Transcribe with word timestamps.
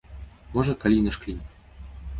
Можа, 0.55 0.73
калі 0.85 0.95
й 0.99 1.05
нашклім. 1.11 1.47